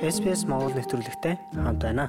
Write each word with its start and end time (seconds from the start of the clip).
SPS 0.00 0.48
Монгол 0.48 0.72
нэвтрүүлэгтэй 0.72 1.36
хамт 1.52 1.84
байна. 1.84 2.08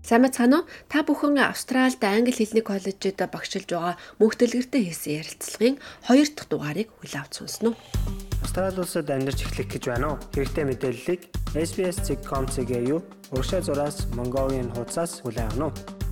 Сайн 0.00 0.24
мэцхан 0.24 0.48
уу? 0.48 0.64
Та 0.88 1.04
бүхэн 1.04 1.36
Австральд 1.44 2.00
англи 2.00 2.32
хэлний 2.32 2.64
коллежид 2.64 3.20
багшилж 3.20 3.68
байгаа 3.68 4.00
мөнхтөлгөртэй 4.16 4.88
хийсэн 4.88 5.20
ярилцлагын 5.20 5.76
2 6.08 6.24
дахь 6.32 6.48
дугаарыг 6.48 6.88
хүлээн 6.88 7.20
авч 7.20 7.44
сонсноо. 7.44 7.76
Австрали 8.40 8.80
улсад 8.80 9.12
амьдарч 9.12 9.44
эхлэх 9.44 9.68
гэж 9.68 9.84
байна 9.92 10.16
уу? 10.16 10.22
Хэрэгтэй 10.32 10.64
мэдээллийг 10.64 11.20
SBS.com.cg 11.52 12.72
юу? 12.88 13.04
Уршаа 13.36 13.60
зураас 13.60 14.08
Mongolian 14.16 14.72
хуудасаас 14.72 15.20
хүлээн 15.20 15.52
авах 15.52 15.76
нь. 15.76 16.08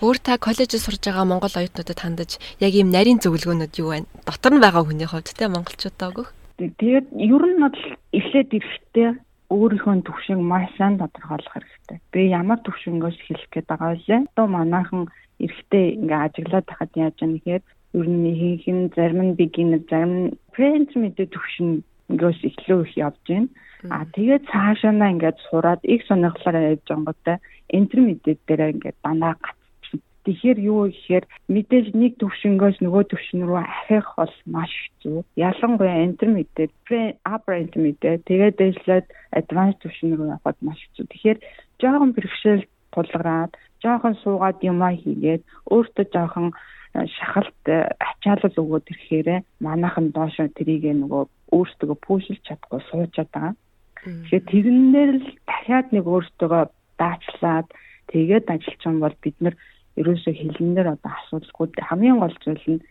Өөр 0.00 0.16
та 0.24 0.40
коллежид 0.40 0.80
сурж 0.80 1.04
байгаа 1.04 1.28
монгол 1.28 1.52
оюутнуудад 1.52 2.00
хандаж 2.00 2.40
яг 2.56 2.72
ийм 2.72 2.88
нарийн 2.88 3.20
зөвлөгөөнүүд 3.20 3.74
юу 3.84 3.92
байна? 3.92 4.08
Дотор 4.24 4.56
нь 4.56 4.64
байгаа 4.64 4.88
хүний 4.88 5.04
хувьд 5.04 5.28
те 5.28 5.44
монголчуудаа 5.52 6.08
өгөх. 6.08 6.32
Тэгээд 6.56 7.06
ер 7.12 7.44
нь 7.52 7.60
бол 7.60 7.76
эхлээд 8.16 8.48
ирэхдээ 8.56 9.27
өөрийнхөө 9.48 10.04
төвшинг 10.04 10.42
маш 10.44 10.68
сайн 10.76 11.00
тодорхойлох 11.00 11.54
хэрэгтэй. 11.54 11.98
Би 12.12 12.20
ямар 12.40 12.60
төвшнгөөс 12.66 13.18
хэлэх 13.24 13.48
гээд 13.52 13.66
байгаа 13.70 13.96
вэ? 13.96 14.16
Одоо 14.36 14.46
манайхан 14.46 15.02
эрэхтэй 15.40 15.86
ингээ 15.96 16.20
ажиглаад 16.26 16.66
тахад 16.68 16.92
яаж 16.94 17.16
яах 17.24 17.32
гэхээр 17.32 17.62
ер 17.98 18.06
нь 18.12 18.28
хийх 18.40 18.66
нь 18.68 18.92
зарим 18.96 19.20
нь 19.24 19.36
beginner, 19.40 19.80
зарим 19.88 20.12
нь 20.20 20.28
intermediate 20.52 21.32
төвшнгөөс 21.32 22.40
эхлөө 22.48 22.80
их 22.84 22.92
явж 23.06 23.24
байна. 23.24 23.48
А 23.94 24.04
тэгээд 24.14 24.44
цаашаа 24.52 24.92
ингээд 24.92 25.38
сураад 25.48 25.80
их 25.94 26.02
сонирхлоор 26.04 26.56
явж 26.76 26.84
байгаа 26.84 27.06
готой 27.08 27.36
intermediate 27.78 28.42
дээр 28.46 28.74
ингээд 28.74 28.98
дандаа 29.00 29.34
Тэгэхээр 30.28 30.58
юу 30.60 30.92
гэхээр 30.92 31.24
мэдээж 31.48 31.86
нэг 31.96 32.20
төвшнгөөс 32.20 32.84
нөгөө 32.84 33.04
төвшин 33.08 33.48
рүү 33.48 33.64
ахих 33.64 34.12
бол 34.12 34.34
маш 34.44 34.68
хэцүү. 34.68 35.24
Ялангуяа 35.40 36.04
intermediate, 36.04 36.68
pre-upper 36.84 37.56
intermediate 37.56 38.28
тэгээд 38.28 38.60
дээшлээд 38.60 39.06
advanced 39.32 39.80
төвшин 39.80 40.20
рүү 40.20 40.28
явахад 40.36 40.60
маш 40.60 40.76
хэцүү. 40.84 41.04
Тэгэхээр 41.08 41.38
жоохон 41.80 42.12
бэрхшээл 42.12 42.64
тулгараад, 42.92 43.56
жоохон 43.80 44.14
суугаад 44.20 44.60
юмаа 44.60 44.92
хийгээд 45.00 45.42
өөртөө 45.72 46.06
жоохон 46.12 46.52
э, 46.52 47.08
шахалт 47.08 47.64
э, 47.64 47.88
ачаалал 47.96 48.52
өгөөд 48.52 48.84
ирэхээр 48.84 49.28
манайхан 49.64 50.12
доошо 50.12 50.44
тэрийг 50.52 50.84
нөгөө 50.92 51.24
өөртөө 51.56 51.96
пүүшилж 52.04 52.44
чадахгүй 52.44 52.80
суучаад 52.92 53.32
байгаа. 53.32 53.54
Тэгэхээр 54.04 54.44
тэрнээр 54.52 55.10
л 55.24 55.28
дахиад 55.48 55.88
нэг 55.96 56.04
өөртөө 56.04 56.68
даачлаад 57.00 57.68
тэгээд 58.12 58.44
байгаа 58.52 59.00
бол 59.00 59.16
бид 59.24 59.36
нар 59.40 59.56
ерөөсөө 60.00 60.34
хэлнээр 60.38 60.88
одоо 60.94 61.12
асуудалгүй 61.18 61.66
хамгийн 61.88 62.18
гол 62.22 62.36
зүйл 62.44 62.66
нь 62.72 62.84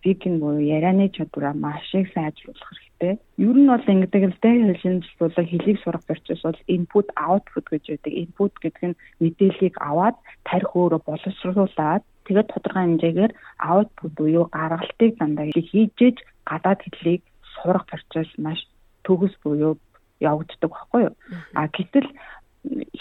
спикинг 0.00 0.40
буюу 0.40 0.60
ярианы 0.60 1.08
чадвараа 1.12 1.54
маш 1.54 1.84
их 1.94 2.08
сайжруулах 2.14 2.68
хэрэгтэй. 2.72 3.14
Ер 3.36 3.56
нь 3.60 3.68
бол 3.68 3.92
ингэдэг 3.92 4.22
л 4.32 4.40
дээ 4.40 4.56
хэлшинжлүүлэг 4.72 5.46
хэлийг 5.50 5.78
сурах 5.84 6.04
процесс 6.08 6.40
бол 6.44 6.60
input 6.74 7.08
output 7.28 7.66
гэж 7.68 7.84
байдаг. 7.92 8.12
Input 8.22 8.52
гэдэг 8.64 8.84
нь 8.88 8.98
мэдээллийг 9.20 9.74
аваад 9.76 10.16
тарих 10.48 10.72
өөрөө 10.72 11.00
боловсруулад 11.04 12.02
тэгээд 12.24 12.48
тодорхой 12.52 12.82
хэмжээгээр 12.84 13.32
output 13.60 14.12
буюу 14.16 14.44
гаргалтыг 14.56 15.12
дандаа 15.20 15.46
хийжээж 15.52 16.16
гадаад 16.48 16.80
хэллийг 16.80 17.22
сурах 17.52 17.84
процесс 17.90 18.30
маш 18.40 18.60
төгс 19.04 19.36
буюу 19.44 19.76
явагддаг 20.20 20.70
байхгүй 20.70 21.02
юу. 21.08 21.14
А 21.56 21.68
гэтэл 21.68 22.08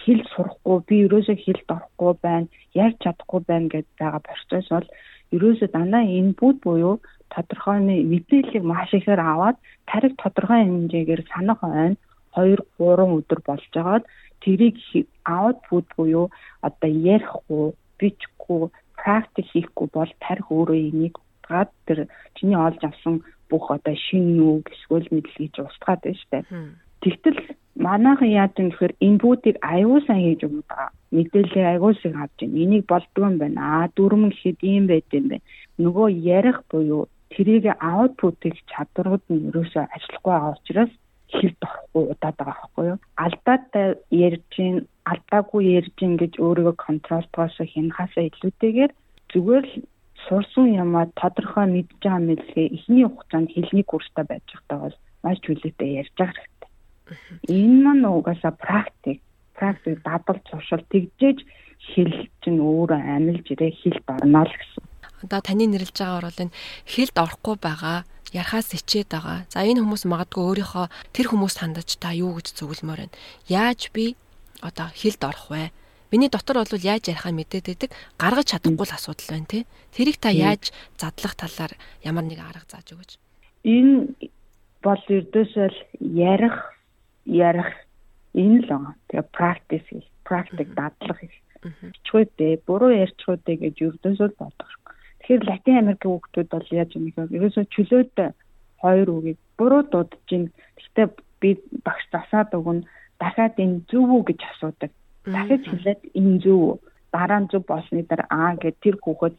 хэл 0.02 0.22
сурахгүй 0.34 0.78
би 0.88 0.96
ерөөсөө 1.06 1.38
хэлд 1.44 1.68
орохгүй 1.76 2.14
байна 2.26 2.48
ярьж 2.84 2.98
чадахгүй 3.04 3.42
байна 3.50 3.68
гэдээ 3.74 4.00
байгаа 4.00 4.22
процесс 4.28 4.68
бол 4.74 4.88
ерөөсөө 5.36 5.70
дандаа 5.76 6.04
бүд 6.40 6.58
буюу 6.66 6.96
тодорхой 7.34 7.80
мэдээллийг 8.12 8.64
маш 8.64 8.90
ихээр 8.98 9.22
аваад 9.32 9.58
тариг 9.90 10.14
тодорхой 10.24 10.62
хэмжээгээр 10.64 11.24
санах 11.32 11.60
ойн 11.64 11.94
2 12.36 12.58
3 12.80 13.18
өдөр 13.18 13.40
болж 13.48 13.66
байгаад 13.76 14.06
тэрийг 14.44 14.76
бүд 15.70 15.86
буюу 15.98 16.26
одоо 16.68 16.92
ярихгүй 17.14 17.66
бичихгүй 18.00 18.64
практик 19.02 19.46
хийхгүй 19.52 19.88
бол 19.98 20.12
тарих 20.26 20.48
өөрөө 20.56 20.80
энийг 20.90 21.16
гад 21.48 21.70
тэр 21.88 22.00
чиний 22.36 22.60
олж 22.68 22.82
авсан 22.84 23.16
бүх 23.50 23.66
одоо 23.76 23.96
шин 24.08 24.40
үг 24.40 24.70
эсвэл 24.74 25.08
мэдл 25.12 25.36
гэж 25.42 25.56
устгаад 25.68 26.02
байна 26.04 26.20
шүү 26.20 26.32
дээ. 26.32 26.46
Тэгтэл 27.04 27.40
манайхан 27.86 28.30
яаж 28.42 28.54
юм 28.60 28.70
гэхээр 28.70 28.94
инпутыг 29.08 29.56
аюул 29.74 30.04
сан 30.06 30.20
хийж 30.20 30.42
байгаа. 30.44 30.90
Мэдээлэл 31.16 31.72
аюул 31.74 31.96
шиг 32.02 32.14
авч 32.16 32.38
байна. 32.42 32.60
Энийг 32.64 32.84
болдгоо 32.92 33.26
юм 33.32 33.38
байна. 33.40 33.60
Аа 33.62 33.86
дүрм 33.96 34.24
гэхэд 34.30 34.60
ийм 34.72 34.86
байт 34.92 35.10
юм 35.16 35.26
байна. 35.32 35.46
Нөгөө 35.84 36.08
ярих 36.40 36.60
буюу 36.70 37.08
тэрийг 37.32 37.66
аутпутыг 37.80 38.56
чадварууд 38.72 39.24
нь 39.32 39.48
ерөөсөө 39.50 39.84
ажиллахгүй 39.96 40.34
байгаа 40.34 40.56
учраас 40.58 40.92
хэлд 41.38 41.60
орохгүй 41.68 42.04
удаад 42.12 42.36
байгаа 42.38 42.58
байхгүй 42.60 42.86
юу. 42.92 42.98
Алдаатай 43.26 43.88
ярьж 44.28 44.44
гин, 44.56 44.76
алдаагүй 45.12 45.62
ярьж 45.80 45.94
гин 46.00 46.14
гэж 46.22 46.34
өөрийгөө 46.44 46.76
контролтоос 46.86 47.56
хянахаасаа 47.74 48.24
илүүтэйгээр 48.28 48.92
зүгээр 49.32 49.66
л 49.72 49.76
сурсан 50.26 50.68
юмаа 50.84 51.06
тодорхой 51.22 51.68
мэдж 51.70 51.92
байгаа 52.02 52.28
мэдлэгээ 52.28 52.74
эхний 52.76 53.06
хугацаанд 53.08 53.50
хэлний 53.54 53.86
курстай 53.88 54.26
байж 54.28 54.46
байгаа 54.52 54.80
бол 54.84 54.98
маш 55.24 55.38
чөлөөтэй 55.46 55.90
ярьж 56.02 56.16
хэрэгтэй 56.18 56.59
Энэ 57.48 57.78
маань 57.84 58.06
угаасаа 58.06 58.54
практик, 58.54 59.22
практик 59.54 60.02
дадал 60.04 60.40
туршил 60.46 60.84
тэгжээж 60.90 61.40
хэл 61.94 62.30
чинь 62.44 62.60
өөрөө 62.60 63.00
амилж 63.00 63.46
ирээ 63.54 63.74
хэлд 63.82 64.06
орно 64.08 64.44
л 64.46 64.54
гэсэн. 64.54 64.84
Одоо 65.26 65.40
таны 65.44 65.66
нэрлж 65.68 65.96
байгаагаар 65.96 66.28
бол 66.28 66.44
энэ 66.44 66.56
хэлд 66.88 67.16
орохгүй 67.18 67.56
байгаа 67.60 67.98
ярахаас 68.32 68.74
ичээд 68.78 69.10
байгаа. 69.12 69.50
За 69.50 69.66
энэ 69.66 69.82
хүмүүс 69.82 70.06
магадгүй 70.06 70.44
өөрийнхөө 70.44 70.86
тэр 71.16 71.28
хүмүүст 71.34 71.58
хандаж 71.60 71.90
та 71.98 72.14
юу 72.14 72.38
гэж 72.38 72.56
зөвлөмөр 72.56 73.10
байна. 73.10 73.16
Яаж 73.50 73.90
би 73.92 74.16
одоо 74.62 74.88
хэлд 74.94 75.22
орох 75.26 75.48
вэ? 75.50 75.72
Миний 76.12 76.30
дотор 76.30 76.62
бол 76.62 76.74
яаж 76.74 77.10
ярихаа 77.10 77.34
мэдээд 77.34 77.66
байдаг 77.70 77.92
гаргаж 78.18 78.48
чадахгүй 78.54 78.86
л 78.86 78.96
асуудал 78.98 79.30
байна 79.34 79.50
тий. 79.50 79.64
Тэрийг 79.94 80.18
та 80.22 80.30
яаж 80.30 80.74
задлах 80.98 81.34
талаар 81.38 81.74
ямар 82.06 82.26
нэг 82.26 82.40
арга 82.42 82.66
зааж 82.70 82.88
өгөөч. 82.94 83.12
Энэ 83.66 84.10
бол 84.82 85.02
ердөөсөө 85.10 85.70
ярих 86.16 86.56
ярих 87.26 87.72
энэ 88.34 88.64
л 88.64 88.68
байгаа. 88.70 88.94
Тэгээ 89.10 89.28
practice 89.36 89.88
хийх, 89.90 90.08
practice 90.28 90.72
дадлах 90.76 91.20
хийх. 91.20 91.36
Чичгүйдээ, 91.60 92.64
буруу 92.68 92.92
ярьчихгүй 92.96 93.56
гэж 93.60 93.76
ердөөсөө 93.84 94.30
бодох. 94.40 94.72
Тэгэхээр 95.20 95.44
Латин 95.50 95.78
Америкийн 95.84 96.12
хүүхдүүд 96.16 96.50
бол 96.50 96.68
яаж 96.72 96.92
юм 96.96 97.06
бэ? 97.12 97.36
Ерөөсөө 97.38 97.66
чөлөөд 97.74 98.18
хоёр 98.80 99.08
үгийг 99.12 99.40
буруу 99.60 99.84
дуудаж 99.84 100.24
гин. 100.30 100.50
Гэхдээ 100.80 101.08
би 101.42 101.50
багш 101.84 102.04
засаад 102.12 102.56
өгнө. 102.56 102.88
Дахиад 103.20 103.60
энэ 103.60 103.84
зөв 103.92 104.08
үү 104.08 104.24
гэж 104.32 104.40
асуудаг. 104.48 104.92
Дахиж 105.28 105.64
хэлээд 105.68 106.02
энэ 106.16 106.40
зөв 106.44 106.60
үү? 106.64 106.76
Дараа 107.12 107.40
нь 107.44 107.50
зөв 107.52 107.64
болсны 107.68 108.08
дараа 108.08 108.30
аа 108.32 108.54
гэд 108.56 108.80
тэр 108.80 108.96
хүүхэд 109.04 109.36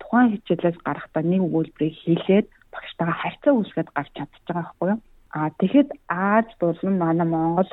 тухайн 0.00 0.32
хичээлээс 0.32 0.78
гарахдаа 0.80 1.22
нэг 1.22 1.44
өгүүлбэрийг 1.44 1.96
хэлээд 2.00 2.46
багштайгаа 2.72 3.16
харьцаа 3.20 3.52
үүсгээд 3.54 3.88
гарч 3.92 4.10
чадчих 4.16 4.42
байгаа 4.48 4.64
байхгүй 4.64 4.88
юу? 4.94 5.00
А 5.30 5.50
тэгэхэд 5.58 5.90
Аз 6.08 6.46
болон 6.60 6.94
манай 6.98 7.26
Монгол 7.26 7.70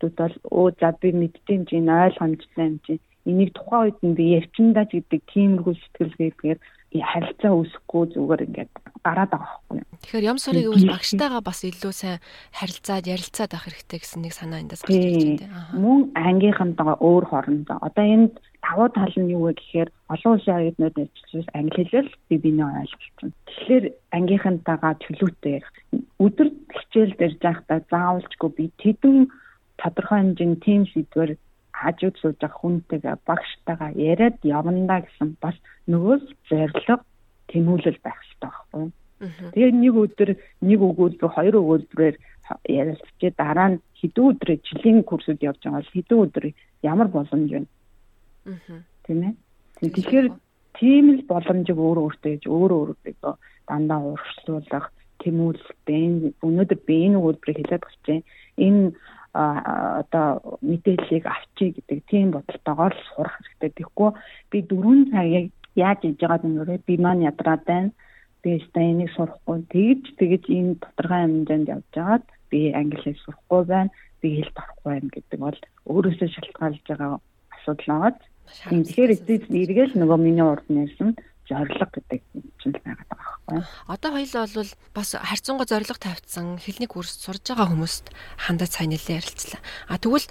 хүмүүс 0.00 0.14
бол 0.18 0.34
өө 0.58 0.68
за 0.80 0.90
би 1.00 1.10
мэддэм 1.12 1.60
чинь 1.68 1.90
ойлгомжтой 1.90 2.66
юм 2.70 2.76
чинь. 2.84 3.04
Энийг 3.28 3.50
тухайн 3.52 3.82
үед 3.84 3.98
нь 4.06 4.16
би 4.16 4.24
явчиндаа 4.40 4.86
гэдэг 4.88 5.20
тиймэрхүү 5.32 5.74
сэтгэлгээгээр 5.76 6.58
харилцаа 6.98 7.54
үүсэхгүй 7.54 8.04
зүгээр 8.18 8.44
ингээд 8.50 8.72
гараад 9.06 9.30
байгаа 9.30 9.58
байхгүй. 9.70 9.78
Тэгэхээр 10.02 10.26
ям 10.26 10.38
сурыг 10.42 10.66
үл 10.74 10.90
багштайгаа 10.90 11.42
бас 11.46 11.62
илүү 11.62 11.92
сайн 11.94 12.18
харилцаад 12.50 13.06
ярилцаад 13.06 13.54
авах 13.54 13.66
хэрэгтэй 13.70 13.98
гэсэн 14.02 14.20
нэг 14.26 14.34
санаа 14.34 14.58
эндээс 14.58 14.82
гарч 14.82 14.98
ирж 14.98 15.46
байна. 15.46 15.70
Мөн 15.78 16.10
ангийнхантайгаа 16.18 16.98
өөр 16.98 17.24
хоорондоо 17.30 17.78
одоо 17.78 18.04
энд 18.10 18.34
давуу 18.58 18.88
тал 18.90 19.14
нь 19.14 19.30
юу 19.30 19.46
вэ 19.46 19.54
гэхээр 19.54 19.88
олон 20.10 20.32
улсын 20.34 20.58
оюутнууд 20.58 20.96
ажиллаж 20.98 21.46
англи 21.54 21.82
хэлээр 21.86 22.08
би 22.28 22.34
биний 22.42 22.66
ойлголцсон. 22.66 23.30
Тэгэхээр 23.46 23.84
ангийнхантайгаа 24.10 24.92
чөлөөтэй 24.98 25.52
ярих. 25.62 25.70
Өдөр 26.18 26.48
хичээл 26.74 27.14
дээр 27.16 27.34
заахтаа 27.38 27.78
заавалчгүй 27.86 28.50
би 28.58 28.64
тэдэн 28.82 29.30
тодорхой 29.78 30.18
хэмжээний 30.20 30.60
тим 30.60 30.82
сэдвэр 30.90 31.38
хажууд 31.72 32.16
сууж 32.18 32.36
байгаа 32.40 32.60
хүнтэйгээ 32.60 33.16
багштайгаа 33.28 33.90
яриад 33.96 34.36
явандаа 34.42 35.00
гэсэн 35.06 35.36
бас 35.40 35.56
нөгөөс 35.90 36.24
зориг 36.48 37.00
тэмүүлэл 37.50 37.98
байх 38.04 38.18
хэрэгтэй 38.18 38.40
байхгүй 38.40 38.80
юу. 38.80 38.92
Тэгээд 39.54 39.76
нэг 39.76 39.94
өдөр 40.02 40.30
нэг 40.64 40.80
өгүүлбэр 40.80 41.30
хоёр 41.34 41.54
өгүүлбэрээр 41.60 42.16
ярилцчээ 42.66 43.32
дараа 43.36 43.68
нь 43.76 43.80
хэдэн 44.00 44.24
өдрөө 44.30 44.56
жилийн 44.66 45.00
курсууд 45.04 45.40
явж 45.44 45.60
байгаа 45.60 45.80
бол 45.80 45.94
хэдэн 45.94 46.18
өдөр 46.24 46.44
ямар 46.82 47.08
боломж 47.12 47.50
байна. 47.52 47.68
Аа. 48.48 48.80
Тийм 49.04 49.20
ээ. 49.28 49.34
Тэгэхээр 49.80 50.26
тийм 50.80 51.04
л 51.20 51.22
боломжийг 51.28 51.78
өөрөө 51.78 52.04
өөртөө 52.06 52.30
гэж 52.32 52.44
өөрөө 52.48 52.78
өөртөө 52.80 53.34
дандаа 53.68 54.00
урагшлуулах, 54.00 54.86
тэмүүлэлтэй 55.20 56.04
өнөөдөр 56.40 56.78
би 56.88 56.94
энэ 57.06 57.18
өгүүлбэрийг 57.20 57.58
хэлээд 57.60 57.84
багч. 57.84 58.06
Энэ 58.56 58.96
одоо 59.32 60.58
мэдээллийг 60.60 61.24
авчий 61.26 61.70
гэдэг 61.76 61.98
тийм 62.10 62.30
бодолтойгоор 62.34 62.94
сурах 63.14 63.38
хэрэгтэй. 63.38 63.70
Тэгэхгүй 63.78 64.10
би 64.50 64.58
4 64.66 65.10
цагийг 65.14 65.46
яаж 65.78 66.00
иж 66.02 66.18
байгааг 66.18 66.42
нь 66.46 66.58
өөрөө 66.58 66.78
би 66.86 66.94
маань 66.98 67.26
ядраад 67.30 67.62
байна. 67.66 67.90
Би 68.42 68.48
өөртөө 68.58 68.82
энийг 68.82 69.10
сурахгүй 69.14 69.58
тэгж 69.70 70.04
тэгж 70.18 70.44
энэ 70.50 70.80
тодорхой 70.82 71.20
хэмжээнд 71.22 71.72
явж 71.74 71.86
байгаад 71.94 72.26
би 72.50 72.60
англи 72.74 72.98
хэл 73.02 73.22
сурахгүй 73.22 73.62
байна. 73.70 73.90
би 74.20 74.28
хэлд 74.36 74.56
орохгүй 74.60 74.90
байна 74.92 75.08
гэдэг 75.14 75.38
бол 75.40 75.58
өөрөөсөө 75.88 76.28
шалтгаалж 76.28 76.82
байгаа 76.88 77.12
асуудал 77.56 77.88
байгаа. 77.88 78.12
Тэгэхээр 78.68 79.14
эцэст 79.16 79.48
эргээл 79.48 79.94
нөгөө 79.96 80.18
миний 80.20 80.44
урд 80.44 80.66
нэрсэн 80.68 81.16
зориг 81.50 81.90
гэдэг 81.90 82.20
чинь 82.62 82.78
байгаад 82.78 83.10
байгаа 83.10 83.34
байхгүй. 83.50 83.60
Одоо 83.90 84.10
хоёул 84.14 84.54
бол 84.54 84.72
бас 84.94 85.08
харьцангуй 85.18 85.66
зориг 85.66 85.98
тавьсан 85.98 86.62
хэлний 86.62 86.86
курс 86.86 87.18
сурж 87.18 87.42
байгаа 87.50 87.66
хүмүүст 87.74 88.06
хандаж 88.38 88.70
сайн 88.70 88.94
нэлээд 88.94 89.18
ярилцлаа. 89.18 89.60
А 89.90 89.98
тэгвэл 89.98 90.30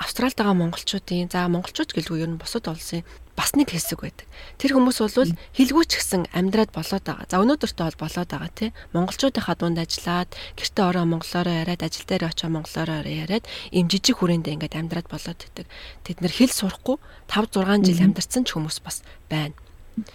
Австралид 0.00 0.32
байгаа 0.32 0.56
монголчуудын 0.56 1.28
за 1.28 1.44
монголчууд 1.52 1.92
гэлгүй 1.92 2.24
ер 2.24 2.32
нь 2.32 2.40
бусад 2.40 2.64
улсын 2.72 3.04
бас 3.36 3.52
нэг 3.52 3.68
хэсэг 3.68 4.00
байдаг. 4.00 4.24
Тэр 4.56 4.72
хүмүүс 4.80 4.96
бол 4.96 5.36
хэлгүүч 5.52 5.90
гэсэн 5.92 6.32
амьдраад 6.32 6.72
болоод 6.72 7.04
байгаа. 7.04 7.28
За 7.28 7.36
өнөөдөртөө 7.44 7.84
бол 7.84 8.08
болоод 8.08 8.30
байгаа 8.32 8.52
тий. 8.56 8.72
Монголчуудынхаа 8.96 9.56
дунд 9.60 9.76
ажиллаад 9.76 10.32
гэртээ 10.56 10.84
ороо 10.88 11.04
монголоороо 11.04 11.52
яриад 11.52 11.84
ажил 11.84 12.08
дээр 12.08 12.32
очоо 12.32 12.48
монголоороо 12.48 13.04
яриад 13.04 13.44
им 13.76 13.92
жижиг 13.92 14.24
хүрээндээ 14.24 14.56
ингээд 14.56 14.80
амьдраад 14.80 15.08
болоод 15.12 15.36
байдаг. 15.36 15.66
Тэд 16.04 16.24
нэр 16.24 16.32
хэл 16.32 16.52
сурахгүй 16.56 16.96
5 17.28 17.60
6 17.60 17.84
жил 17.84 18.00
амьдарсан 18.00 18.48
ч 18.48 18.56
хүмүүс 18.56 18.80
бас 18.80 19.04
байна. 19.28 19.52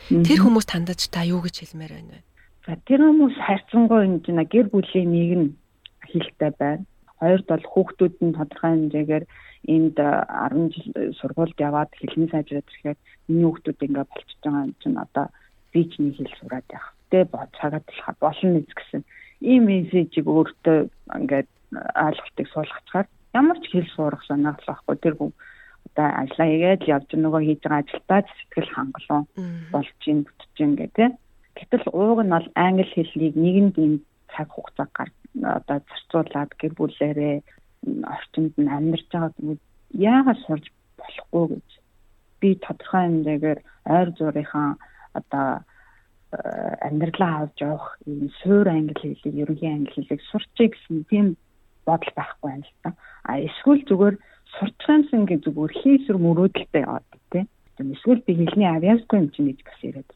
Тэр 0.10 0.40
хүмүүст 0.42 0.72
хандаж 0.72 1.02
та 1.12 1.22
юу 1.26 1.42
гэж 1.44 1.56
хэлмээр 1.62 1.94
байна 1.94 2.12
вэ? 2.16 2.22
За 2.66 2.74
тэр 2.88 3.02
хүмүүс 3.06 3.36
хайрцангуй 3.46 4.02
энэ 4.06 4.44
гэр 4.50 4.68
бүлийн 4.74 5.10
нэг 5.14 5.32
нь 5.38 5.50
хэлтэй 6.10 6.52
байна. 6.58 6.86
Хоёрд 7.20 7.46
бол 7.46 7.66
хүүхдүүд 7.70 8.16
нь 8.26 8.36
тодорхой 8.36 8.72
хэмжээгээр 8.74 9.26
энд 9.76 9.98
10 9.98 10.74
жил 10.74 10.90
сургуульд 11.20 11.58
яваад 11.58 11.92
хэлний 11.98 12.30
сайжраад 12.30 12.70
ирэхэд 12.70 13.00
миний 13.30 13.46
хүүхдүүд 13.46 13.86
ингээ 13.86 14.06
болчихж 14.10 14.40
байгаа 14.44 14.66
юм 14.66 14.74
чинь 14.82 14.98
одоо 14.98 15.26
би 15.72 15.82
ч 15.90 15.92
нэг 16.02 16.14
хэл 16.18 16.38
сураад 16.40 16.68
явах. 16.70 16.94
Тэ 17.10 17.26
боцаагаад 17.30 17.86
болохоор 17.86 18.18
болно 18.22 18.50
нэз 18.58 18.70
гэсэн 18.74 19.02
ийм 19.42 19.64
мессежийг 19.70 20.28
өөртөө 20.28 20.78
ингээд 21.18 21.50
ойлголтыг 21.76 22.48
суулгачаар 22.50 23.08
ямар 23.34 23.58
ч 23.60 23.66
хэл 23.72 23.90
суурах 23.96 24.24
санаатай 24.26 24.66
байхгүй 24.70 24.96
тэр 25.02 25.16
хүн 25.18 25.32
одоо 25.96 26.08
ажиллаа 26.12 26.48
хийгээд 26.52 26.84
явж 26.92 27.10
нөгөө 27.16 27.42
хийж 27.48 27.62
байгаа 27.64 27.82
ажилдаа 27.88 28.22
сэтгэл 28.28 28.72
хангалуун 28.76 29.26
болж 29.72 30.00
ийн 30.04 30.20
бүтэж 30.28 30.56
ийн 30.60 30.74
гэдэг. 30.76 31.12
Гэтэл 31.56 31.86
ууг 31.96 32.20
нь 32.24 32.36
бол 32.36 32.48
англи 32.60 32.84
хэллийг 32.92 33.36
нэгэнд 33.40 33.76
ийм 33.80 33.94
цаг 34.36 34.52
хугацаа 34.52 34.88
гар 34.92 35.10
одоо 35.40 35.78
зарцуулаад 35.88 36.52
гэр 36.60 36.74
бүлээрээ 36.76 37.36
орчинд 38.12 38.54
нь 38.60 38.74
амьдарч 38.76 39.08
байгаа 39.08 39.32
гэдэг 39.40 39.60
яагаад 39.96 40.40
сурж 40.44 40.66
болохгүй 41.00 41.46
гэж 41.56 41.70
би 42.40 42.50
тодорхой 42.60 43.04
хэмжээгээр 43.08 43.60
ойр 43.96 44.10
зурийнхаа 44.20 44.70
одоо 45.20 45.48
э, 46.36 46.74
амьдралаа 46.88 47.34
авч 47.48 47.58
явах 47.64 47.88
энэ 48.04 48.30
суур 48.44 48.68
англи 48.68 49.00
хэлийг 49.00 49.36
ерөнхий 49.44 49.72
англи 49.72 49.96
хэлийг 49.96 50.22
сурчээ 50.28 50.68
гэсэн 50.72 51.08
тийм 51.08 51.28
бодол 51.88 52.12
байхгүй 52.16 52.52
юм 52.52 52.64
л 52.68 52.74
та. 52.84 52.90
А 53.24 53.40
эсвэл 53.40 53.84
зүгээр 53.88 54.16
сурчгаансан 54.60 55.26
гэж 55.30 55.40
зүгээр 55.46 55.74
хийсэр 55.80 56.18
мөрөөдөлтэй 56.20 56.84
яваад 56.86 57.06
тийм. 57.76 57.92
Эсвэл 57.92 58.24
би 58.24 58.34
хэлний 58.40 58.70
авьяасгүй 58.72 59.20
юм 59.20 59.30
чинь 59.36 59.50
гэж 59.52 59.60
бас 59.68 59.80
яриад. 59.84 60.10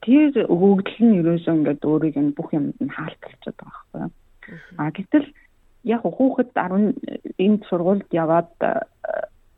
Тэр 0.00 0.32
өгөгдөл 0.48 1.02
нь 1.04 1.18
ерөөсөө 1.20 1.54
ингээд 1.60 1.82
өөрийг 1.84 2.16
нь 2.16 2.32
бүх 2.36 2.48
юмд 2.56 2.78
нь 2.80 2.94
хаалталчихад 2.96 3.56
байгаа 3.60 3.84
байхгүй. 3.92 4.10
А 4.80 4.90
гэтэл 4.96 5.26
яг 5.84 6.02
хүүхэд 6.06 6.50
10 6.56 6.96
энд 7.36 7.60
сургуульд 7.68 8.08
яваад 8.14 8.50
э, 8.64 8.80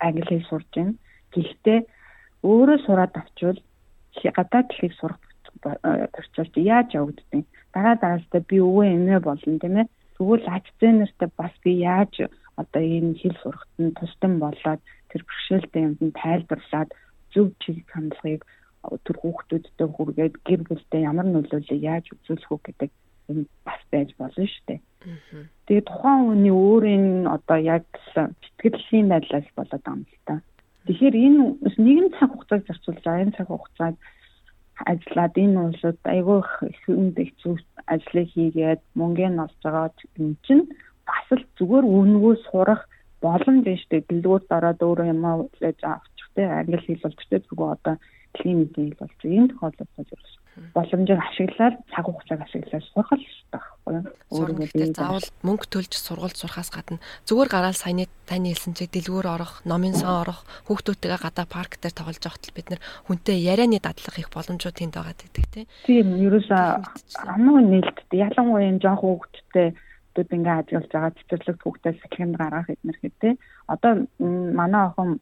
англи 0.01 0.25
хэл 0.27 0.49
сурж 0.51 0.69
байна. 0.75 0.95
Гэхдээ 1.31 1.79
өөрөө 2.43 2.79
сураад 2.83 3.15
авчвал 3.15 3.61
гадаад 4.19 4.69
хэлийг 4.73 4.95
сурах 4.99 5.21
төрчөлт 5.63 6.55
яаж 6.59 6.89
явагддаг. 6.95 7.45
Дараа 7.75 7.95
дараалтаа 8.03 8.43
би 8.49 8.59
өвөө 8.59 8.87
эмээ 8.97 9.21
болно 9.23 9.59
тийм 9.63 9.77
ээ. 9.81 9.87
Тэгвэл 10.19 10.47
акценертэй 10.47 11.31
бас 11.37 11.55
би 11.63 11.71
яаж 11.83 12.29
одоо 12.61 12.83
энэ 12.83 13.19
хэл 13.21 13.37
сурахт 13.43 13.73
нь 13.83 13.97
тусдан 13.99 14.39
болоод 14.39 14.81
тэр 15.11 15.23
бэрхшээлтэй 15.27 15.83
юмд 15.89 16.15
тайлбарлаад 16.23 16.91
зөв 17.33 17.47
чиг 17.63 17.87
хандлагыг 17.91 18.43
тэр 19.05 19.17
хүүхдүүдтэй 19.19 19.89
хүргээд 19.91 20.35
гэр 20.47 20.61
бүлдээ 20.69 21.07
ямар 21.11 21.27
нөлөөлөл 21.31 21.89
яаж 21.93 22.07
үзүүлэх 22.15 22.53
үү 22.53 22.61
гэдэг 22.65 22.91
энэ 23.31 23.45
бас 23.65 23.81
байж 23.91 24.11
болно 24.19 24.45
шүү 24.45 24.65
дээ. 24.69 24.81
Тэгээ 25.67 25.89
тухайн 25.89 26.21
хүний 26.29 26.53
өөрийн 26.53 27.09
одоо 27.37 27.59
яг 27.59 27.85
сэтгэлийн 28.61 29.09
байдлаас 29.09 29.49
болоод 29.57 29.83
байгаа 29.85 29.97
юм 29.97 30.05
л 30.05 30.25
та. 30.29 30.37
Тэгэхээр 30.85 31.17
энэ 31.27 31.41
нэгэн 31.81 32.09
цаг 32.21 32.29
хугацааг 32.33 32.63
зарцуулж 32.69 33.01
байгаа 33.01 33.25
энэ 33.25 33.37
цаг 33.37 33.49
хугацааг 33.49 33.95
ажиллаад 34.85 35.35
энэ 35.39 35.61
улсад 35.69 35.99
айгүй 36.05 36.39
их 36.45 36.53
хүнд 36.85 37.17
хэцүү 37.17 37.55
ажлыг 37.89 38.29
хийгээд 38.35 38.83
мөнгөний 38.99 39.41
олж 39.45 39.57
байгаа 39.65 39.89
юм 40.21 40.37
чинь 40.45 40.65
бас 41.09 41.27
л 41.33 41.45
зүгээр 41.59 41.85
үнэгүй 41.85 42.35
сурах 42.49 42.83
боломж 43.25 43.65
нь 43.65 43.81
шүү 43.81 43.91
дээ. 43.91 44.09
Дэлгүүрт 44.09 44.49
ороод 44.57 44.81
өөрөө 44.85 45.07
юм 45.13 45.25
хийж 45.57 45.81
авчих 45.85 46.29
те 46.35 46.43
англи 46.45 46.79
хэл 46.81 47.05
болж 47.05 47.21
те 47.31 47.37
зүгээр 47.41 47.75
одоо 47.77 47.95
клиник 48.37 48.71
хэл 48.75 49.01
болж 49.01 49.19
энэ 49.23 49.51
тохиолдолд 49.51 49.93
бол 49.97 50.35
боломжийг 50.75 51.19
ашиглаад 51.19 51.77
цаг 51.91 52.05
хугацааг 52.07 52.41
ашиглаад 52.47 52.85
сурах 52.87 53.11
л 53.15 53.27
байхгүй 53.51 53.93
юу. 53.99 54.07
Өөрөөр 54.31 54.95
заавал 54.95 55.29
мөнгө 55.43 55.67
төлж 55.67 55.93
сургууль 55.99 56.35
сурахаас 56.35 56.71
гадна 56.71 57.03
зүгээр 57.27 57.51
гараад 57.51 57.79
саяны 57.79 58.07
таны 58.27 58.55
хэлсэн 58.55 58.79
чиг 58.79 58.95
дэлгүүр 58.95 59.27
орох, 59.35 59.67
номын 59.67 59.99
сан 59.99 60.23
орох, 60.23 60.47
хүүхдүүдтэйгээ 60.71 61.21
гадаа 61.27 61.47
парк 61.51 61.79
дээр 61.83 61.95
тоглож 61.99 62.23
явахт 62.23 62.55
бид 62.55 62.71
нэр 62.71 62.81
хүнтэй 63.11 63.39
ярианы 63.43 63.83
дадлах 63.83 64.17
их 64.19 64.31
боломжууд 64.31 64.79
тэнд 64.79 64.95
байгаа 64.95 65.15
гэдэг 65.19 65.45
тийм. 65.87 66.07
Ерөөсөө 66.23 66.63
амнуу 67.35 67.59
нээлттэй 67.59 68.23
ялангуяа 68.23 68.71
энэ 68.71 68.83
жоох 68.83 69.03
хүүхдтэй 69.03 69.75
хүүхдүүд 70.15 70.37
ингээ 70.37 70.59
ажиглаж 70.63 70.91
байгаа 70.95 71.13
цэцэрлэг 71.19 71.59
хүүхдээс 71.59 71.99
сахилганд 72.03 72.37
гаргах 72.39 72.71
эднэр 72.71 72.99
гэдэг. 73.03 73.35
Одоо 73.67 73.93
манай 74.55 74.83
охин 74.87 75.19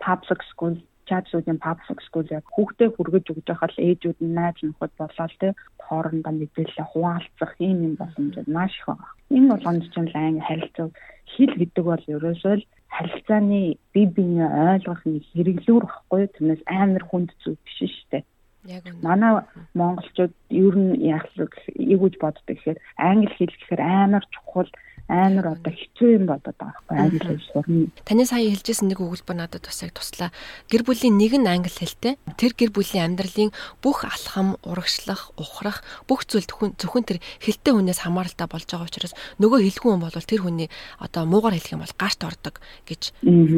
public 0.00 0.40
school 0.50 0.74
чадлуудын 1.08 1.58
public 1.60 2.00
school 2.06 2.26
яг 2.32 2.44
хүүхдээ 2.48 2.88
хүргэж 2.96 3.24
өгж 3.28 3.46
байхад 3.48 3.76
ээжүүд 3.76 4.18
нь 4.24 4.36
найз 4.38 4.56
нөхөд 4.64 4.92
болоод 4.96 5.32
те 5.40 5.48
хоорондоо 5.84 6.32
мэдээлэл 6.32 6.90
хуваалцах 6.92 7.52
ийм 7.60 7.78
юм 7.86 7.94
боломжууд 8.00 8.48
маш 8.48 8.72
их 8.80 8.86
байгаа. 8.88 9.10
Энэ 9.36 9.50
болгонд 9.52 9.84
ч 9.92 9.96
л 10.00 10.16
англи 10.16 10.40
харилцаа 10.48 10.88
хэл 11.32 11.54
гэдэг 11.60 11.84
бол 11.84 12.04
ерөөсөө 12.14 12.54
л 12.56 12.68
харилцааны 12.96 13.60
бие 13.92 14.08
биений 14.16 14.48
ойлгох 14.72 15.02
нэг 15.04 15.24
хэрэглүүр 15.36 15.84
баггүй 15.92 16.22
тэрнээс 16.32 16.62
амар 16.80 17.04
хүнд 17.10 17.30
зүйл 17.42 17.60
биш 17.64 17.76
шүү 17.84 18.08
дээ. 18.12 18.24
Яг 18.64 18.84
үнэ. 18.86 19.02
Манай 19.02 19.32
монголчууд 19.74 20.32
ер 20.50 20.74
нь 20.78 20.94
яг 21.02 21.26
л 21.34 21.50
эгүүж 21.74 22.14
боддог 22.22 22.46
гэхээр 22.46 22.78
англи 22.96 23.34
хэл 23.34 23.50
гэхээр 23.50 23.82
амар 23.82 24.24
чухал 24.30 24.70
амар 25.08 25.58
одоо 25.58 25.72
хэцүү 25.72 26.08
юм 26.16 26.24
болоод 26.30 26.56
байгаа 26.56 26.82
байхгүй 26.86 26.96
англи 26.98 27.20
хэл 27.26 27.44
сурна. 27.50 27.90
Таны 28.06 28.24
сая 28.26 28.46
хэлжсэн 28.46 28.88
нэг 28.88 29.00
өгүүлбэр 29.02 29.36
надад 29.36 29.66
бас 29.66 29.82
яг 29.82 29.92
туслаа. 29.92 30.30
Гэр 30.70 30.82
бүлийн 30.86 31.18
нэг 31.18 31.32
нь 31.36 31.48
англи 31.48 31.72
хэлтэй. 31.72 32.16
Тэр 32.38 32.52
гэр 32.54 32.70
бүлийн 32.70 33.12
амьдралын 33.12 33.50
бүх 33.82 34.06
алхам, 34.06 34.56
урагшлах, 34.62 35.34
ухрах 35.36 35.82
бүх 36.06 36.24
зүйл 36.24 36.46
зөвхөн 36.46 37.04
тэр 37.04 37.18
хэлтэй 37.42 37.72
хүнээс 37.74 38.06
хамааралтай 38.06 38.46
болж 38.46 38.66
байгаа 38.70 38.88
учраас 38.88 39.14
нөгөө 39.42 39.60
хэлгүй 39.66 39.90
хүн 39.90 40.02
бол 40.06 40.14
тэр 40.14 40.40
хүний 40.46 40.68
одоо 41.02 41.26
муугар 41.26 41.54
хэлэх 41.58 41.74
юм 41.76 41.82
бол 41.82 41.98
гарт 41.98 42.20
ордог 42.22 42.62
гэж 42.88 43.02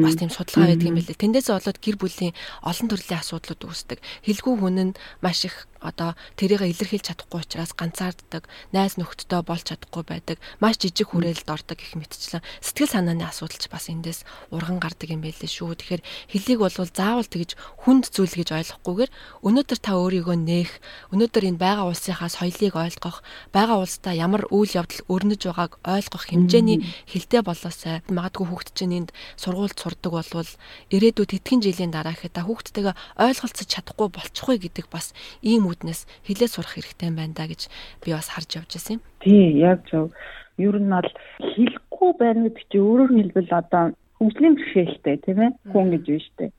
бас 0.03 0.15
тийм 0.17 0.31
судалгаа 0.33 0.73
байдаг 0.73 0.89
юм 0.89 0.97
билээ. 0.99 1.21
Тэндээс 1.21 1.53
болоод 1.53 1.79
гэр 1.79 1.95
бүлийн 2.01 2.33
олон 2.65 2.87
төрлийн 2.89 3.21
асуудлууд 3.21 3.61
үүсдэг. 3.63 3.99
Хэлгүй 4.25 4.53
хүн 4.59 4.77
нь 4.91 4.97
маш 5.21 5.45
их 5.45 5.69
одоо 5.85 6.17
тэрийг 6.35 6.65
илэрхийлж 6.65 7.13
чадахгүй 7.13 7.45
учраас 7.45 7.77
ганцаарддаг, 7.77 8.49
найз 8.73 8.97
нөхдөдөө 8.97 9.41
болж 9.45 9.69
чадахгүй 9.69 10.03
байдаг, 10.03 10.37
маш 10.57 10.81
жижиг 10.81 11.13
хүрээлэлд 11.13 11.45
ордог 11.45 11.77
гэх 11.77 11.93
мэтчлэн 11.93 12.41
сэтгэл 12.65 12.89
санааны 12.89 13.25
асуудал 13.29 13.61
ч 13.61 13.69
бас 13.69 13.87
эндээс 13.93 14.25
урган 14.49 14.81
гардаг 14.81 15.13
юм 15.13 15.21
байлээ 15.21 15.45
шүү. 15.45 15.77
Тэгэхээр 15.77 16.03
хэлийг 16.33 16.59
бол 16.59 16.73
заавал 16.73 17.29
тэгж 17.29 17.53
хүнд 17.85 18.09
зүйл 18.09 18.33
гэж 18.33 18.49
ойлгохгүйгээр 18.51 19.11
өнөөдөр 19.45 19.79
та 19.79 19.91
өөрийгөө 19.95 20.37
нээх, 20.41 20.71
өнөөдөр 21.13 21.43
энэ 21.53 21.61
байгаа 21.61 21.85
улсынхаа 21.93 22.29
соёлыг 22.33 22.75
ойлгох, 22.75 23.21
байгаа 23.53 23.77
улсдаа 23.85 24.13
ямар 24.17 24.49
үйл 24.49 24.71
явдал 24.73 25.01
өрнөж 25.05 25.41
байгааг 25.45 25.73
ойлгох 25.85 26.23
хэмжээний 26.31 26.81
хэлтэй 27.05 27.41
болоосай. 27.45 28.01
Магадгүй 28.09 28.45
хүүхд 28.49 28.69
чинь 28.73 28.97
энд 29.05 29.09
сургуульд 29.37 29.77
сурдаг 29.77 30.11
болвол 30.11 30.51
ирээдүйд 30.89 31.31
хэдхэн 31.35 31.61
жилийн 31.61 31.91
дараа 31.93 32.15
ихэд 32.15 32.33
та 32.35 32.47
хүүхдтэйгээ 32.47 32.95
ойлголцож 33.19 33.67
чадахгүй 33.67 34.07
болчихгүй 34.09 34.57
гэдэг 34.65 34.85
бас 34.89 35.13
ийм 35.41 35.67
үүднээс 35.75 36.01
хилээ 36.23 36.49
сурах 36.49 36.73
хэрэгтэй 36.79 37.11
байна 37.11 37.35
да 37.35 37.45
гэж 37.51 37.67
би 37.99 38.15
бас 38.15 38.31
харж 38.31 38.49
явж 38.63 38.71
байсан 38.71 38.97
юм. 38.97 39.03
Тий, 39.19 39.59
яг 39.59 39.83
зөв. 39.91 40.15
Ер 40.55 40.79
нь 40.79 40.87
бол 40.87 41.11
хэлэхгүй 41.43 42.11
байна 42.15 42.47
гэдэг 42.47 42.65
чинь 42.71 42.87
өөрөөр 42.87 43.11
хэлбэл 43.11 43.51
одоо 43.51 43.83
хөгжлийн 44.17 44.55
бэрхшээлтэй 44.55 45.15
тийм 45.27 45.39
ээ 45.43 45.51
хүн 45.71 45.87
гэж 45.91 46.03
байна 46.07 46.23
шүү 46.23 46.35
дээ. 46.39 46.51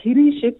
Тэрийн 0.00 0.32
шиг 0.40 0.56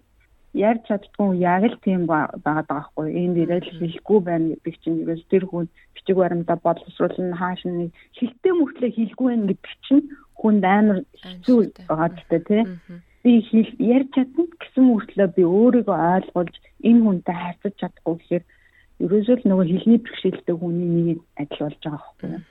ярьж 0.52 0.83
чаддгүй 0.88 1.40
яг 1.40 1.64
л 1.64 1.76
тийм 1.81 2.04
байгаад 2.04 2.45
байгаа 2.45 2.85
хгүй. 2.92 3.09
Энд 3.16 3.37
ирэл 3.40 3.73
хэлэхгүй 3.81 4.21
байна 4.21 4.47
гэдэг 4.52 4.75
чинь 4.85 5.00
ерөөс 5.02 5.25
тэр 5.33 5.45
хүн 5.49 5.66
бичиг 5.97 6.16
баримтаа 6.21 6.59
боловсруулна 6.61 7.37
хааш 7.40 7.64
нь 7.64 7.88
хэлтэй 8.21 8.52
мөртлөө 8.52 8.90
хэлгүй 8.92 9.26
байна 9.33 9.49
гэдэг 9.49 9.73
чинь 9.88 10.04
хүнд 10.37 10.64
амар 10.69 10.99
хэцүү 11.25 11.59
байгаа 11.88 12.11
ч 12.12 12.21
тийм 12.28 12.66
би 13.23 13.33
хэл 13.49 13.71
ярьж 13.79 14.09
чадна 14.14 14.45
гэсэн 14.59 14.85
мөртлөө 14.91 15.29
би 15.37 15.43
өөрийгөө 15.47 15.99
ойлгуулж 16.14 16.57
энэ 16.88 17.02
хүнтэй 17.02 17.37
харьцаж 17.38 17.75
чадахгүй 17.79 18.14
гэхээр 18.19 18.45
ерөөсөө 19.05 19.37
л 19.38 19.49
нөгөө 19.49 19.67
хэлний 19.71 20.00
бэрхшээлтэй 20.02 20.57
хүний 20.59 20.91
нэг 20.91 21.21
адил 21.38 21.61
болж 21.62 21.79
байгаа 21.83 22.02
байхгүй 22.02 22.29
юу. 22.35 22.43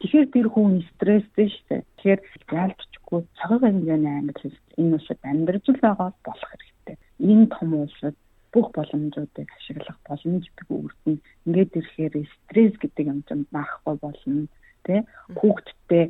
Тэгэхээр 0.00 0.28
тэр 0.34 0.48
хүн 0.52 0.72
стресстэй 0.90 1.48
шүү 1.48 1.64
дээ. 1.68 1.82
Тэгэхээр 1.96 2.20
хэрэггүй 2.48 3.20
цагаан 3.38 3.62
хэмжээний 3.64 4.14
англи 4.18 4.40
хэл 4.40 4.58
энэ 4.80 4.94
улсад 4.96 5.20
амьдарч 5.24 5.64
байгаа 5.80 6.10
болох 6.24 6.50
хэрэгтэй. 6.50 6.96
Энэ 7.24 7.46
том 7.52 7.70
улсад 7.84 8.16
бүх 8.54 8.70
боломжуудыг 8.76 9.48
ашиглах 9.58 9.98
боломж 10.08 10.44
өгөрдөн 10.70 11.16
ингээд 11.46 11.72
ирэхээр 11.78 12.14
стресс 12.34 12.74
гэдэг 12.78 13.04
юм 13.12 13.20
чинь 13.26 13.44
багахгүй 13.50 13.96
болно 13.98 14.46
тий 14.86 15.00
хүүхдтэй 15.40 16.04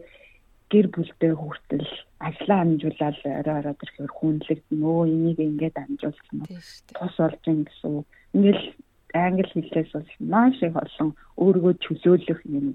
гэр 0.75 0.87
бүлтэй 0.91 1.33
хүртэл 1.39 1.87
ажлаа 2.19 2.59
амжуулаад 2.67 3.17
орой 3.23 3.57
ороод 3.63 3.81
ирэхээр 3.85 4.13
хүнлэгдэн 4.19 4.81
өө 4.83 5.03
энийг 5.15 5.39
ингээд 5.39 5.77
амжуулсан 5.79 6.37
уу 6.43 6.59
тус 6.99 7.15
болж 7.23 7.43
ин 7.47 7.63
гэсэн 7.63 7.91
үг 7.99 8.07
ингээл 8.35 8.65
англи 9.15 9.51
хэлээс 9.55 9.91
бол 9.95 10.11
маш 10.35 10.59
их 10.67 10.75
олон 10.75 11.11
өөрийгөө 11.39 11.75
чөлөөлөх 11.85 12.41
юм 12.51 12.67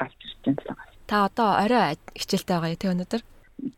гарч 0.00 0.18
ирж 0.26 0.38
байна 0.42 0.58
л 0.58 0.66
байгаа. 0.66 0.86
Та 1.06 1.16
одоо 1.28 1.50
орой 1.62 1.94
хичээлтэй 2.18 2.54
байгаа 2.58 2.74
юу 2.74 2.82
те 2.82 2.92
өнөөдөр? 2.92 3.22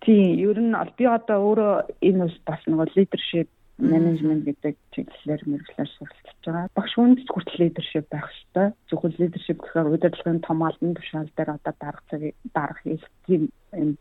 Тийм, 0.04 0.26
ер 0.48 0.58
нь 0.60 0.74
би 0.96 1.04
одоо 1.04 1.38
өөрөө 1.44 1.74
энэ 2.08 2.24
бас 2.48 2.60
нэг 2.66 2.80
лидершип 2.96 3.48
менежмент 3.80 4.44
гэдэг 4.44 4.74
чиглэлээр 4.92 5.42
мэрэгчлэр 5.48 5.90
суралцж 5.96 6.44
байгаа. 6.44 6.68
Багш 6.76 6.92
хүнд 6.94 7.18
хүртэл 7.28 7.60
лидершип 7.60 8.06
байх 8.12 8.28
хэрэгтэй. 8.28 8.68
Зөвхөн 8.88 9.14
лидершип 9.18 9.58
гэхээр 9.60 9.92
удирдлагын 9.94 10.40
том 10.44 10.58
албан 10.62 10.94
тушаал 10.94 11.30
дээр 11.36 11.50
одоо 11.56 11.74
дарга 11.80 12.04
цаг 12.10 12.22
дарга 12.54 12.80
хийх 12.84 13.04
тийм 13.26 13.42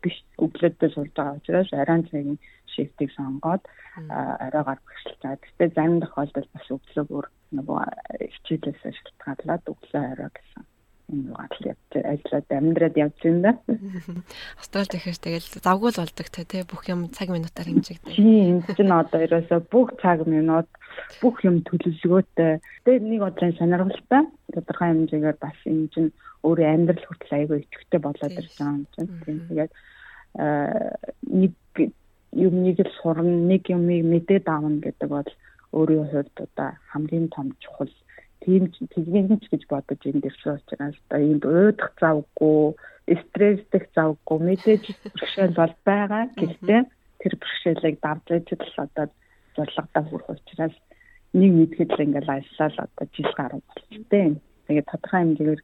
биш 0.04 0.18
өглөөдөө 0.44 0.90
сурж 0.94 1.12
байгаа 1.16 1.40
учраас 1.40 1.70
арайн 1.74 2.04
цагийн 2.10 2.40
шифтийг 2.74 3.12
сонгоод 3.16 3.64
оройгоор 4.46 4.80
багшилж 4.84 5.20
байгаа. 5.24 5.42
Гэхдээ 5.44 5.70
зарим 5.76 6.00
тохиолдолд 6.02 6.50
бас 6.54 6.68
өглөөгөр 6.76 7.26
нөгөө 7.58 7.82
хичээлээс 8.34 8.82
шалтгаалаад 8.98 9.64
өглөө 9.72 10.04
орой 10.14 10.32
гэсэн 10.36 10.69
угаатал 11.10 11.74
явж 11.74 11.92
ажиллаад 11.98 12.48
амьдраад 12.50 12.96
явж 12.98 13.18
байна 13.24 13.42
да. 13.42 13.52
Австрал 14.62 14.90
тэгэхээр 14.90 15.20
тэгэл 15.20 15.50
завгүй 15.66 15.90
л 15.90 16.02
болдог 16.02 16.28
те 16.30 16.64
бүх 16.70 16.84
юм 16.86 17.10
цаг 17.10 17.28
минутаар 17.34 17.70
хэмжигдээ. 17.70 18.14
Тийм 18.14 18.62
энэ 18.62 18.76
чинь 18.78 18.94
одоо 18.94 19.20
ерөөсө 19.26 19.58
бүх 19.74 19.98
цаг 20.02 20.24
минут 20.30 20.70
бүх 21.22 21.42
юм 21.42 21.66
төлөвлөгөөтэй. 21.66 22.62
Тэгээд 22.86 23.04
нэг 23.10 23.22
одрын 23.26 23.58
сонирхолтой 23.58 24.24
тодорхой 24.54 24.90
хэмжээгээр 24.94 25.38
бас 25.42 25.58
энэ 25.66 25.90
чинь 25.94 26.10
өөрийн 26.46 26.74
амьдрал 26.86 27.06
хүртэл 27.10 27.36
аягүй 27.36 27.58
идэвхтэй 27.66 28.00
болоод 28.00 28.34
байгаа 28.38 28.70
юм 28.70 28.86
чинь. 28.94 29.10
Тийм 29.26 29.38
тэгээд 29.50 29.72
нэг 31.26 31.54
юмыг 32.32 32.78
л 32.86 32.94
сурна, 33.02 33.34
нэг 33.50 33.66
юмыг 33.74 34.06
мэдээд 34.06 34.46
аавна 34.46 34.78
гэдэг 34.78 35.10
бол 35.10 35.30
өөрийн 35.74 36.06
хувьд 36.14 36.36
одоо 36.38 36.70
хамгийн 36.94 37.28
том 37.34 37.54
чухал 37.60 37.90
тийм 38.50 38.88
тэгвэн 38.90 39.38
ч 39.42 39.46
гэж 39.54 39.64
бодож 39.70 40.02
энэ 40.10 40.24
дэрсэн 40.26 40.58
учраас 40.58 40.98
одоо 41.06 41.20
энд 41.22 41.44
уудах 41.46 41.94
завгүй, 42.02 42.74
стресстэх 43.06 43.86
завгүй 43.94 44.38
мэдээж 44.42 44.84
бэрхшээл 45.14 45.60
бол 45.62 45.76
байгаа. 45.86 46.24
Гэхдээ 46.34 46.82
тэр 47.22 47.34
бэрхшээлийг 47.38 47.98
давж 48.02 48.26
ижил 48.34 48.78
одоо 48.86 49.06
зорилгодоо 49.56 50.04
хүрэх 50.10 50.30
учраас 50.34 50.76
нэг 51.38 51.52
мэдхэд 51.54 51.90
л 51.94 52.04
ингээл 52.06 52.36
ажиллаа 52.38 52.70
л 52.74 52.84
одоо 52.86 53.06
жил 53.14 53.32
гаруй 53.38 53.62
болчихтэй. 53.70 54.26
Тэгээд 54.66 54.90
тодорхой 54.90 55.20
хэмжээгээр 55.22 55.62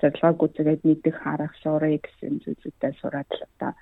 зорилгоог 0.00 0.44
үзгээд 0.44 0.82
мэдих 0.84 1.16
харах 1.24 1.52
шуурыг 1.62 2.04
гэсэн 2.04 2.44
зүйлүүдээ 2.44 2.92
сураад 3.00 3.30
л 3.32 3.42
одоо 3.48 3.72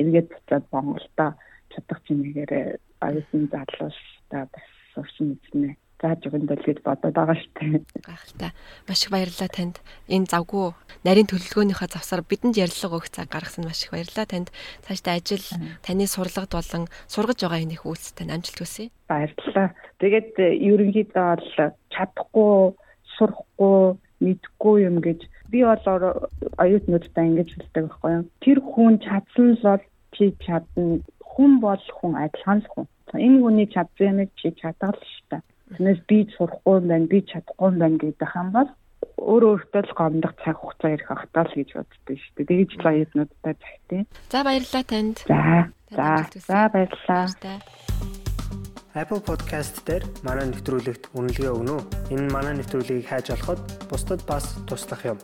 эргээд 0.00 0.28
буцаад 0.34 0.64
Монголдо 0.74 1.26
чадах 1.70 2.00
чимээгээр 2.06 2.52
аюулын 3.06 3.46
залуус 3.54 3.98
та 4.30 4.38
бас 4.50 4.66
сурсан 4.94 5.26
мэднэ 5.38 5.70
зааж 6.00 6.24
өгөндөл 6.24 6.64
гэж 6.64 6.80
бодоод 6.80 7.12
байгаа 7.12 7.36
шүү 7.36 7.52
дээ. 7.60 7.84
Гайхалтай. 8.08 8.50
Маш 8.88 9.00
их 9.04 9.12
баярлалаа 9.12 9.50
танд. 9.52 9.76
Энэ 10.08 10.32
завгүй 10.32 10.72
нарийн 11.04 11.28
төлөвлөгөөнийхөө 11.28 11.88
завсаар 11.92 12.24
бидэнд 12.24 12.56
ярилцлага 12.56 12.96
өгөх 12.96 13.12
цаг 13.12 13.28
гаргасан 13.28 13.68
маш 13.68 13.84
их 13.84 13.92
баярлалаа 13.92 14.26
танд. 14.26 14.48
Цаашдаа 14.88 15.20
ажил 15.20 15.44
таны 15.84 16.08
сурлагад 16.08 16.52
болон 16.56 16.88
сургаж 17.04 17.38
байгаа 17.44 17.60
энэ 17.60 17.76
их 17.76 17.84
үйлстэй 17.84 18.32
амжилт 18.32 18.60
хүсье. 18.64 18.88
Баярлалаа. 19.12 19.68
Тэгээд 20.00 20.30
э, 20.40 20.48
ерөнхийдөө 20.56 21.26
бол 21.36 21.48
чадахгүй, 21.92 22.56
сурахгүй, 23.20 23.80
мэдхгүй 24.24 24.76
юм 24.88 24.96
гэж 25.04 25.20
би 25.52 25.60
бол 25.68 25.84
оюутнуудтай 26.56 27.28
ингэж 27.28 27.48
хэлдэг 27.60 27.84
байхгүй 27.92 28.10
юу. 28.16 28.24
Тэр 28.40 28.58
хүн 28.64 28.96
чадсан 29.04 29.60
л 29.60 29.64
бол 29.68 29.84
чи 30.16 30.32
чадна. 30.40 31.04
Хүн 31.20 31.60
бол 31.60 31.84
хүн 32.00 32.16
адилхан 32.16 32.64
л 32.64 32.70
хүн. 32.72 32.86
Энэ 33.12 33.40
хүний 33.44 33.68
чадсан 33.68 34.16
юмыг 34.16 34.30
чи 34.40 34.48
чадгал 34.56 34.96
шүү 34.96 35.26
дээ 35.36 35.42
Тэрнээс 35.70 36.00
би 36.10 36.18
сурахгүй 36.34 36.78
байна, 36.82 37.06
би 37.06 37.22
чадахгүй 37.22 37.70
байна 37.78 37.98
гэдэг 38.02 38.30
юм 38.34 38.48
бол 38.50 38.70
өөр 39.20 39.42
өөртөө 39.50 39.82
л 39.86 39.92
гомдох 39.94 40.34
цаг 40.42 40.56
хугацаа 40.58 40.90
ирэх 40.96 41.10
ахтаа 41.14 41.44
л 41.46 41.54
гэж 41.54 41.70
боддоо 41.78 42.16
шүү 42.18 42.32
дээ. 42.36 42.48
Тэгэж 42.50 42.70
л 42.80 42.90
аюутнуудтай 42.90 43.54
захтیں۔ 43.60 44.02
За 44.32 44.40
баярлалаа 44.42 44.84
танд. 44.90 45.16
За. 45.28 45.40
За. 45.94 46.08
За 46.48 46.60
баярлалаа. 46.72 47.60
Apple 48.90 49.22
Podcast 49.22 49.86
дээр 49.86 50.02
манай 50.26 50.50
нэвтрүүлэгт 50.50 51.14
үнэлгээ 51.14 51.54
өгнө 51.54 51.78
үү? 51.78 51.82
Энэ 52.10 52.26
манай 52.34 52.58
нэвтрүүлгийг 52.58 53.06
хайж 53.06 53.30
олоход 53.30 53.62
бусдад 53.86 54.26
бас 54.26 54.58
туслах 54.66 55.06
юм. 55.06 55.18